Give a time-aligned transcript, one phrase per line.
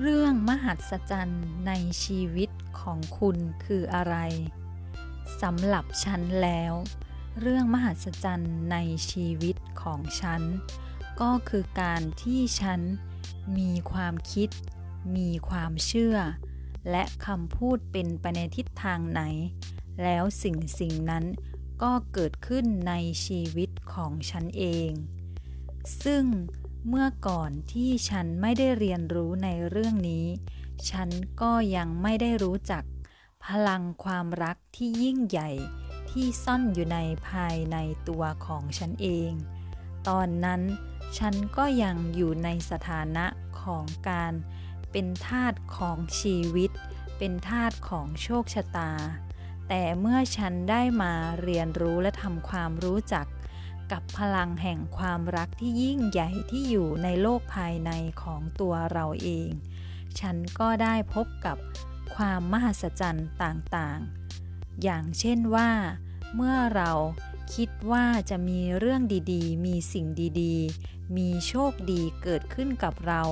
[0.00, 1.72] เรื่องมหัศจรรย์ใน
[2.04, 2.50] ชีวิต
[2.80, 4.16] ของคุณคืออะไร
[5.42, 6.72] สำหรับฉันแล้ว
[7.40, 8.76] เรื่องมหัศจรรย์ใน
[9.10, 10.42] ชีวิตของฉัน
[11.20, 12.80] ก็คือการที่ฉัน
[13.58, 14.48] มีความคิด
[15.16, 16.16] มีความเชื่อ
[16.90, 19.22] และคำพูดเป็นไปในทิศทางไหน
[20.02, 21.24] แล้วสิ่งสิ่งนั้น
[21.82, 22.94] ก็เกิดขึ้นใน
[23.26, 24.90] ชีวิตของฉันเอง
[26.04, 26.24] ซึ่ง
[26.88, 30.26] เมื่อก่อนที่ฉันไม่ได้เรียนรู้ในเรื่องนี้
[30.90, 31.08] ฉัน
[31.42, 32.84] ก็ยังไม่ได้รู้จัก
[33.46, 35.50] พลังความรักที่ยิ่งใหญ่
[36.10, 37.76] ที่ซ่อนอยู่ในภายใน
[38.08, 39.32] ตัวของฉันเอง
[40.08, 40.62] ตอนนั้น
[41.18, 43.26] ฉันก็ยังอยู่ในสถานะ
[43.62, 44.32] ของการ
[44.90, 46.70] เป็นทาสของชีวิต
[47.18, 48.92] เป็นทาสของโชคชะตา
[49.68, 53.26] แต่เมื่อฉันได้มาเรียนรู้และทำความรู้จัก
[53.92, 57.90] กับพลังแห่งความรักที่ยิ่งใหญ่ที่อยู่ในโลกภายใน
[58.22, 59.48] ของตัวเราเอง
[60.20, 61.56] ฉันก็ได้พบกับ
[62.14, 65.70] ความมหัศจรรย์ต่างๆ อย่างเช่นว่า
[66.34, 66.92] เมื่อเรา
[67.54, 70.06] คิดว่าจะมีเรื่องดีๆ มีสิ่ง
[70.42, 73.22] ดีๆ มีโชคดีเกิดขึ้นกับเรา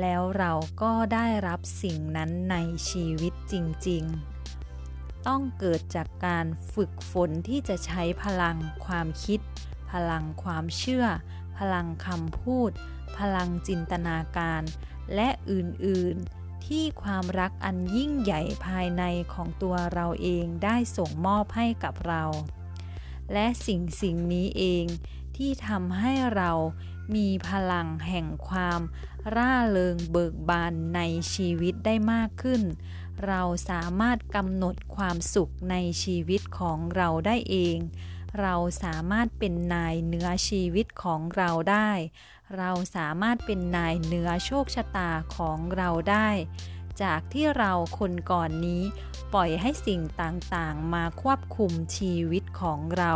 [0.00, 0.52] แล้วเรา
[0.82, 2.56] ก็ได้รับสิ่งนั้นใน
[2.88, 3.54] ชีวิตจ
[3.88, 9.40] ริง ๆต้องเกิดจากการฝึกฝนที่จะใช้พลังความคิด
[9.94, 11.06] พลังความเชื่อ
[11.58, 12.70] พลังคำพูด
[13.18, 14.62] พลังจินตนาการ
[15.14, 22.24] และอื่นๆ ที่ความรักอันยิ่งใหญ่ภายในของตัวเราเองได้ส่งมอบให้กับเรา
[23.32, 24.84] และสิ่งสิ่งนี้เอง
[25.36, 26.50] ที่ทำให้เรา
[27.14, 28.80] มีพลังแห่งความ
[29.34, 31.00] ร่าเริงเบิกบานใน
[31.32, 32.62] ชีวิตได้มากขึ้น
[33.26, 37.78] เราสามารถกำหนดความสุขในชีวิตของเราได้เอง
[38.40, 41.90] เราสามารถเป็นนายเหนือชีวิตของเราได้
[42.56, 46.28] เราสามารถเป็นนายเหนือโชคชะตาของเราได้
[47.02, 48.82] จากที่เราคนก่อนนี้
[49.32, 53.12] ปล่อยให้สิ่งต่างๆ มาควบคุมชีวิตของเรา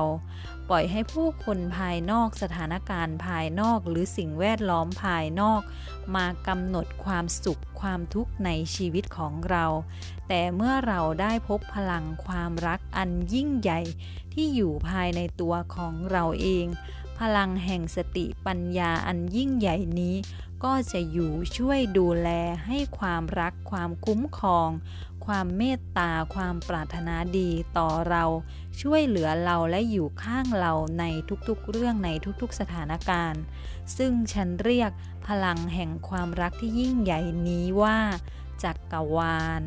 [0.69, 5.63] ปล่อยให้ผู้คนภายนอกสถานการณ์ภายนอกหรือสิ่งแวดล้อมภายนอก
[6.17, 9.65] มากำหนดความสุขความทุกข์ในชีวิตของเรา
[10.29, 13.81] แต่เมื่อเราได้พบพลังความรักอันยิ่งใหญ่
[14.33, 16.67] ที่อยู่ภายในตัวของเราเอง
[17.19, 20.15] พลังแห่งสติปัญญาอันยิ่งใหญ่นี้
[20.65, 22.29] ก็จะอยู่ช่วยดูแล
[22.67, 24.69] ให้ความรักความคุ้มครอง
[25.27, 28.25] ความเมตตาความปรารถนาดีต่อเรา
[28.81, 31.05] ช่วยเหลือเราและอยู่ข้างเราใน
[31.49, 32.11] ทุกๆเรื่องใน
[32.41, 33.43] ทุกๆสถานการณ์
[33.97, 34.91] ซึ่งฉันเรียก
[35.27, 37.99] พลังแห่งความรักที่ยิ่งใหญ่นี้ว่า
[38.63, 39.63] จักกรวาล